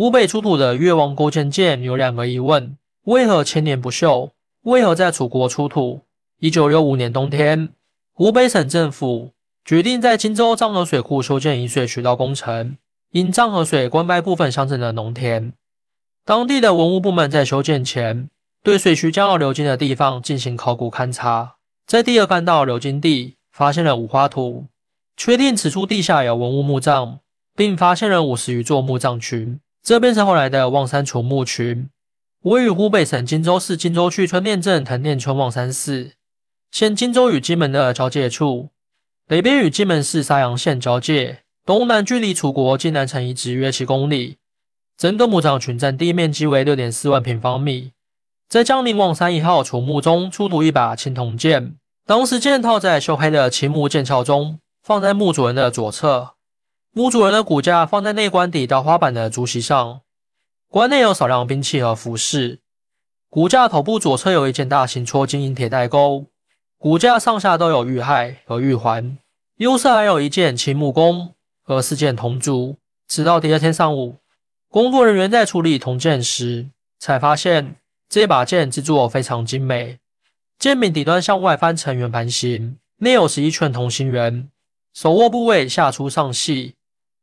[0.00, 4.30] 湖北出土的越王勾践剑有两个疑问：为何千年不锈？
[4.62, 6.00] 为何在楚国出土？
[6.38, 7.68] 一九六五年冬天，
[8.14, 9.32] 湖北省政府
[9.62, 12.78] 决定在荆州漳河水库修建引水渠道工程，
[13.10, 15.52] 因漳河水灌溉部分乡镇的农田。
[16.24, 18.30] 当地的文物部门在修建前，
[18.62, 21.56] 对水渠将要流经的地方进行考古勘察，
[21.86, 24.64] 在第二干道流经地发现了五花土，
[25.14, 27.18] 确定此处地下有文物墓葬，
[27.54, 31.88] 并发现了五十余座墓葬群，这便是后来的望山楚墓群。
[32.42, 36.12] 位于湖北省荆州市荆州区春店镇藤店村望山寺。
[36.70, 38.70] 现荆州与荆门的交界处，
[39.26, 44.38] 北边与荆门市沙洋县交界，东南距离楚国晋南城遗址约七公里。
[44.96, 47.92] 整个墓葬群占地面积为六点四万平方米。
[48.48, 51.74] 在江陵望山一号楚墓中出土一把青铜剑，
[52.06, 56.34] 当时剑套在锈黑的青木剑鞘中，放在墓主人的左侧。
[56.92, 60.00] 墓主人的骨架放在内棺底到花板的竹席上，
[60.68, 62.58] 棺内有少量兵器和服饰。
[63.28, 66.26] 骨架头部左侧有一件大型戳金银铁带钩。
[66.78, 69.16] 骨架上下都有玉骸和玉环，
[69.58, 72.76] 右侧还有一件青木弓和四件铜珠。
[73.06, 74.16] 直到第二天上午，
[74.68, 77.76] 工作人员在处理铜剑时，才发现
[78.08, 80.00] 这把剑制作非常精美。
[80.58, 84.48] 剑柄底端向外翻成圆盘形，内有十一圈同心圆。
[84.92, 86.74] 手握部位下粗上细，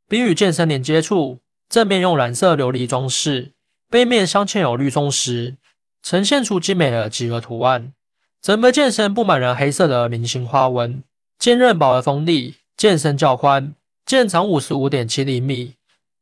[0.08, 3.52] 并与剑身连接处正面用蓝色琉璃装饰，
[3.90, 5.56] 背面镶嵌有绿松石，
[6.02, 7.92] 呈现出精美的几何图案。
[8.40, 11.02] 整个剑身布满了黑色的明星花纹，
[11.38, 13.74] 剑刃薄而锋利，剑身较宽，
[14.06, 15.74] 剑长五十五点七厘米，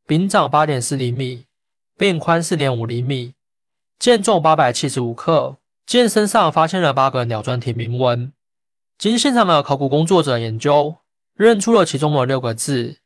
[0.06, 1.44] 柄长八点四厘米，
[1.96, 3.34] 柄宽四点五厘米，
[3.98, 5.58] 剑重八百七十五克。
[5.86, 8.32] 剑身上发现了八个鸟状体铭文，
[8.98, 10.96] 经现场的考古工作者研究，
[11.36, 12.96] 认出了其中的六个字，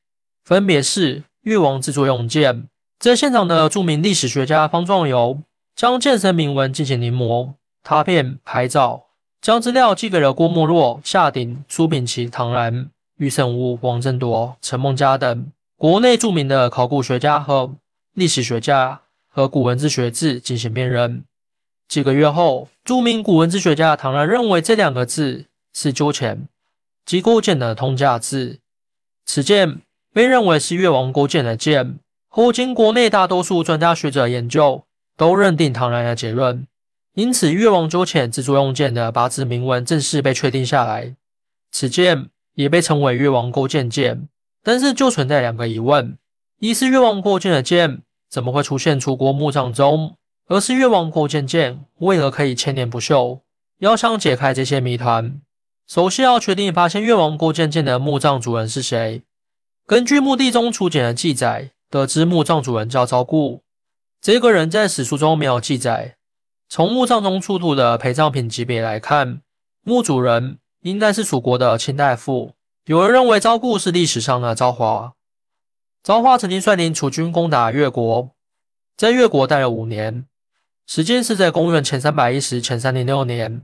[0.50, 2.66] 分别是“越王制作用剑”。
[2.98, 5.38] 在现场的著名历史学家方壮游
[5.76, 7.52] 将剑身铭文进行临摹。
[7.84, 9.04] 拓片拍照，
[9.40, 17.72] 将资料寄给了郭沫若、夏鼎、苏秉琦、唐然、余胜吾、王振铎、陈梦家等国内著名的考古学家和
[18.14, 21.22] 历史学家和古文字学字进行辨认。
[21.86, 26.48] 几个月后，著名古文字学家唐然认为这两个字是鸠钱，
[27.06, 28.58] 即勾践的通假字。
[29.24, 31.98] 此剑被认为是越王勾践的剑。
[32.28, 34.84] 后经国内大多数专家学者研究，
[35.16, 36.66] 都认定唐然的结论。
[37.14, 41.16] 因此，越王勾践制作用剑的八字铭文正式被确定下来。
[41.72, 44.28] 此剑也被称为越王勾践剑。
[44.62, 46.16] 但是，就存在两个疑问：
[46.60, 50.16] 一是越王勾践的剑怎么会出现楚国墓葬中？
[50.46, 53.40] 二是越王勾践剑为何可以千年不锈？
[53.78, 55.40] 要想解开这些谜团，
[55.86, 59.22] 首先要确定发现越王勾践剑的墓葬主人是谁。
[59.90, 63.64] 根据墓地中出简的记载，得知墓葬主人叫昭固。
[64.20, 66.14] 这个人在史书中没有记载。
[66.68, 69.42] 从墓葬中出土的陪葬品级别来看，
[69.82, 72.54] 墓主人应该是楚国的卿大夫。
[72.84, 75.14] 有人认为昭固是历史上的昭华。
[76.04, 78.30] 昭华曾经率领楚军攻打越国，
[78.96, 80.24] 在越国待了五年，
[80.86, 83.62] 时间是在公元前三百一十前三零六年。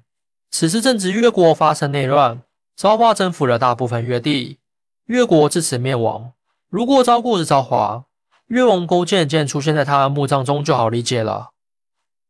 [0.51, 2.43] 此时正值越国发生内乱，
[2.75, 4.59] 昭华征服了大部分越地，
[5.07, 6.33] 越国自此灭亡。
[6.69, 8.05] 如果昭固是昭华，
[8.49, 11.51] 越王勾践竟然出现在他的墓葬中，就好理解了。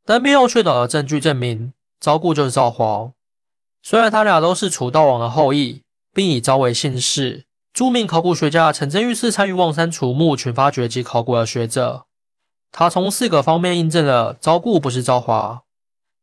[0.05, 3.11] 但没有确凿的证据证明昭固就是赵华。
[3.83, 5.83] 虽然他俩都是楚悼王的后裔，
[6.13, 7.45] 并以昭为姓氏。
[7.73, 12.07] 著名考古学家陈真玉是参与望山楚墓群发掘及考古的学者，
[12.73, 15.63] 他从四个方面印证了昭固不是赵华。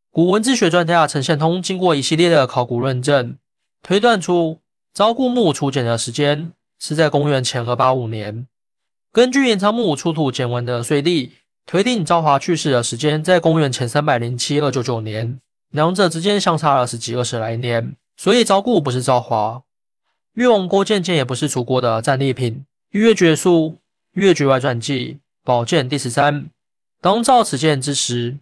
[0.09, 3.37] 古文字学专家陈宪通经过一系列的考古论证，
[3.83, 4.61] 推断出
[4.93, 8.47] 昭固墓出简的时间是在公元前二八五年。
[9.11, 11.33] 根据延昌墓出土简文的岁历。
[11.65, 15.39] 推定昭华去世的时间在公元前三百零七二九九年，
[15.69, 19.63] 两者之间相差了十几二十来年，所以昭固不是昭华。
[20.33, 22.55] 越王勾践剑也不是楚国的战利品。
[22.89, 23.51] 《越绝书》
[24.11, 25.13] 《越绝外传记》
[25.45, 26.49] 宝剑第十三。
[26.99, 28.39] 当造此剑之时，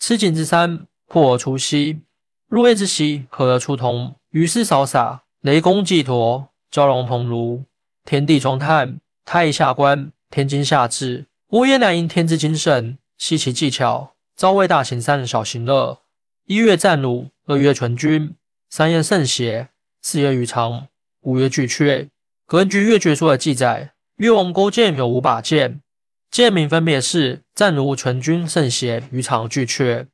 [0.00, 2.00] 赤井之山破而出西，
[2.48, 4.16] 入夜之夕，合而出铜。
[4.30, 7.64] 于是扫洒，雷公祭陀，蛟龙鹏庐，
[8.06, 11.26] 天地中叹，太乙下观，天津下至。
[11.48, 16.00] 乌耶乃因天之精神，悉其技巧，朝为大行三小行乐。
[16.46, 18.34] 一月战鲁，二月全军，
[18.70, 19.68] 三月圣邪，
[20.00, 20.86] 四月余长，
[21.20, 22.08] 五月巨阙。
[22.46, 25.82] 根据越绝书的记载，越王勾践有五把剑，
[26.30, 30.06] 剑名分别是战卢、全军、圣邪、余长、巨阙。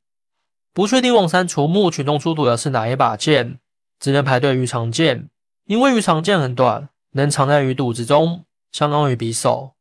[0.75, 3.61] 不确定望山除墓群中出土的是哪一把剑，
[4.00, 5.29] 只能排队鱼肠剑，
[5.67, 9.75] 因为鱼肠剑很短，能藏在鱼肚子中，相当于匕首。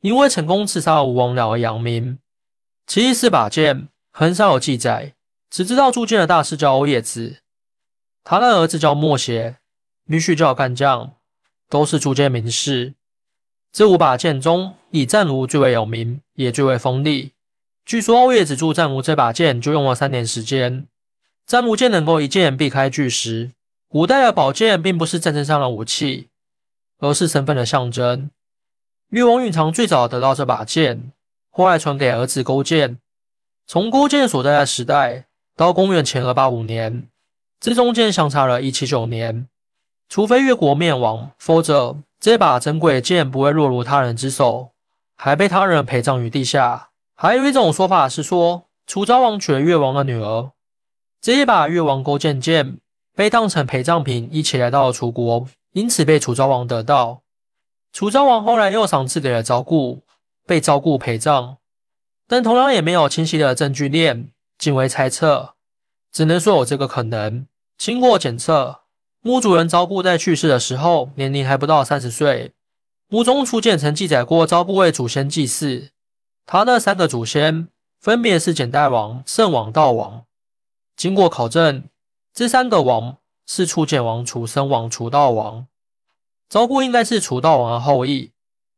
[0.00, 2.18] 因为成功刺杀吴王僚而扬名。
[2.86, 5.14] 其实四把剑很少有记载，
[5.50, 7.36] 只知道铸剑的大师叫欧冶子，
[8.24, 9.58] 他的儿子叫莫邪，
[10.06, 11.12] 女婿叫干将，
[11.68, 12.94] 都是铸剑名士。
[13.70, 17.32] 这五把剑中，以战卢最为有名，也最为锋利。
[17.84, 20.88] 据说欧冶子铸战卢这把剑就用了三年时间。
[21.46, 23.52] 战卢剑能够一剑避开巨石。
[23.92, 26.28] 古代的宝剑并不是战争上的武器，
[27.00, 28.30] 而是身份的象征。
[29.08, 31.10] 越王允常最早得到这把剑，
[31.50, 32.98] 后来传给儿子勾践。
[33.66, 35.26] 从勾践所在的时代
[35.56, 37.08] 到公元前二八五年，
[37.58, 39.48] 这中间相差了一七九年。
[40.08, 44.70] 除非越国灭亡，否则这把珍贵剑不会落入他人之手，
[45.16, 46.90] 还被他人陪葬于地下。
[47.16, 50.52] 还有一种说法是说，楚昭王娶了越王的女儿，
[51.20, 52.78] 这一把越王勾践剑。
[53.20, 57.20] 被当成陪葬品一起来到了楚国，因此被楚昭王得到。
[57.92, 60.00] 楚昭王后来又赏赐给了昭固，
[60.46, 61.58] 被昭固陪葬，
[62.26, 65.52] 但同样也没有清晰的证据链，仅为猜测，
[66.10, 67.46] 只能说有这个可能。
[67.76, 68.80] 经过检测，
[69.20, 72.54] 墓主人昭固在去世的时候年龄还不到三十岁。
[73.08, 75.90] 墓中初见曾记载过昭固为祖先祭祀，
[76.46, 77.68] 他的三个祖先
[78.00, 80.24] 分别是简代王、圣王、道王。
[80.96, 81.84] 经过考证。
[82.32, 85.66] 这三个王是楚简王、楚生王、楚悼王。
[86.48, 88.32] 昭固应该是楚悼王的后裔，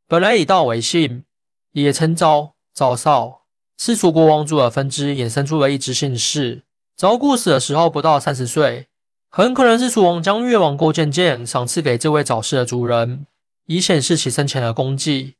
[0.07, 1.23] 本来以悼为姓，
[1.71, 3.41] 也称昭、昭少，
[3.77, 6.63] 是楚国王族的分支，衍生出了一支姓氏。
[6.95, 8.87] 昭固死的时候不到三十岁，
[9.29, 13.25] 很可能是楚王将越王勾践剑赏赐给这位早逝的主人，
[13.65, 15.35] 以显示其生前的功绩。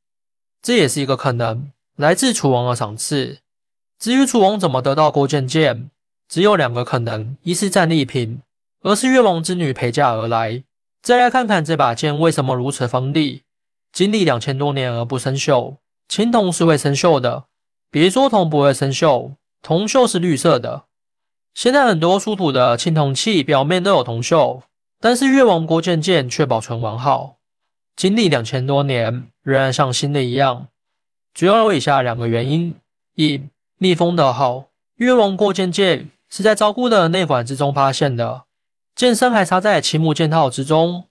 [0.61, 3.39] 这也是一个可能，来自楚王的赏赐。
[3.99, 5.91] 至于楚王怎么得到勾践剑？
[6.27, 8.41] 只有两个可能：一是战利品，
[8.81, 10.63] 而是越王之女陪嫁而来。
[11.01, 13.43] 再来看看这把剑为什么如此锋利，
[13.91, 15.75] 经历两千多年而不生锈。
[16.07, 17.45] 青铜是会生锈的，
[17.89, 20.83] 别说铜不会生锈，铜锈是绿色的。
[21.53, 24.61] 现在很多出土的青铜器表面都有铜锈，
[24.99, 27.35] 但是越王勾践剑却保存完好，
[27.95, 30.67] 经历两千多年仍然像新的一样。
[31.33, 32.75] 主要有以下两个原因：
[33.15, 33.41] 一、
[33.77, 36.11] 密封的好，越王勾践剑。
[36.35, 38.45] 是在昭姑的内管之中发现的，
[38.95, 41.05] 剑身还插在漆木剑套之中。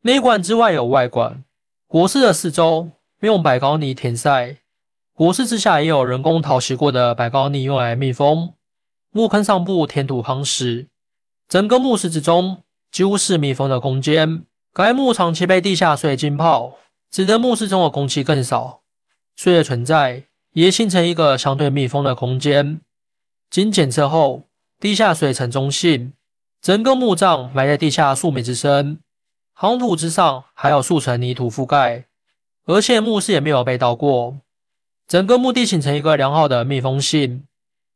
[0.00, 1.44] 内管之外有外管，
[1.86, 2.90] 国室的四周
[3.20, 4.56] 用白膏泥填塞，
[5.12, 8.54] 国室之下也有人工淘洗过的白膏泥用来密封。
[9.10, 10.88] 墓坑上部填土夯实，
[11.46, 14.46] 整个墓室之中几乎是密封的空间。
[14.72, 16.78] 该墓长期被地下水浸泡，
[17.10, 18.80] 使得墓室中的空气更少，
[19.36, 20.24] 水的存在
[20.54, 22.80] 也形成一个相对密封的空间。
[23.52, 24.48] 经检测后。
[24.80, 26.12] 地下水呈中性，
[26.60, 28.98] 整个墓葬埋在地下数米之深，
[29.56, 32.06] 夯土之上还有数层泥土覆盖，
[32.64, 34.38] 而且墓室也没有被盗过。
[35.06, 37.44] 整个墓地形成一个良好的密封性，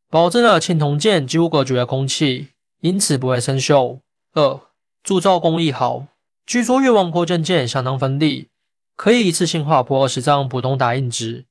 [0.09, 2.51] 保证了青铜剑几乎隔绝了空气，
[2.83, 3.99] 因此不会生锈。
[4.35, 4.61] 二、
[5.03, 6.07] 铸造工艺好，
[6.47, 8.47] 据说越王勾践剑相当锋利，
[8.95, 11.47] 可以一次性划破二十张普通打印纸。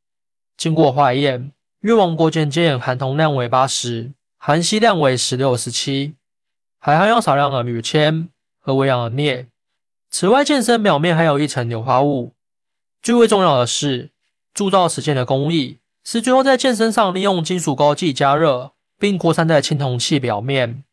[0.55, 1.51] 经过化验，
[1.85, 4.11] 越王勾践剑含铜量为八十。
[4.39, 6.15] 含锡量为十六、十七，
[6.79, 8.27] 还含有少量的铝铅
[8.59, 9.45] 和微氧的镍。
[10.09, 12.33] 此外，剑身表面还有一层硫化物。
[13.03, 14.09] 最为重要的是，
[14.51, 20.83] 铸造此剑的工艺是最后在剑身上利用金属膏剂加热，并扩散在青铜器表面，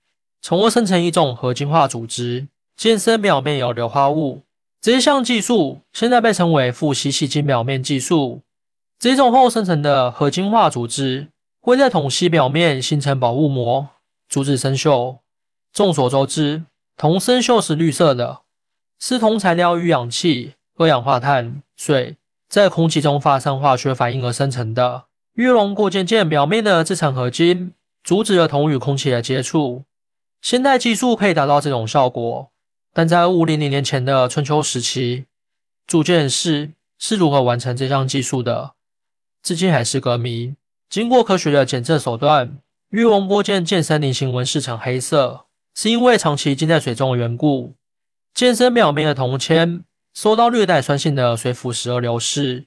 [0.42, 2.48] 从而生成一种合金化组织。
[2.76, 4.42] 剑身表面有硫化物，
[4.78, 8.42] 这项技术现在被称为富硒细金表面技术。
[9.02, 11.26] 这种后生成的合金化组织。
[11.60, 13.88] 会在铜锡表面形成保护膜，
[14.28, 15.18] 阻止生锈。
[15.72, 16.62] 众所周知，
[16.96, 18.42] 铜生锈是绿色的，
[19.00, 22.16] 是铜材料与氧气、二氧化碳、水
[22.48, 25.06] 在空气中发生化学反应而生成的。
[25.34, 27.72] 越龙过渐剑表面的这层合金，
[28.04, 29.82] 阻止了铜与空气的接触。
[30.40, 32.50] 现代技术可以达到这种效果，
[32.92, 35.26] 但在五零零年前的春秋时期，
[35.88, 38.74] 铸剑师是如何完成这项技术的，
[39.42, 40.54] 至今还是个谜。
[40.88, 42.58] 经过科学的检测手段，
[42.90, 47.74] 越王波剑剑身菱形纹饰呈黑色，是因为长期浸在水中的缘故。
[48.34, 49.84] 剑身表面的铜铅
[50.14, 52.66] 受到略带酸性的水腐蚀而流失，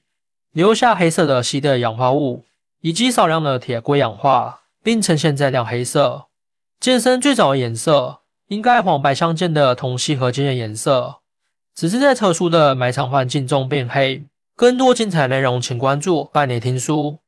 [0.52, 2.44] 留下黑色的稀的氧化物
[2.80, 6.26] 以及少量的铁硅氧化，并呈现在亮黑色。
[6.78, 11.16] 剑身最早的颜色应该黄白相间的铜锡合金的颜色，
[11.74, 14.24] 只是在特殊的埋藏环境中变黑。
[14.56, 17.18] 更多精彩内容，请关注拜年听书。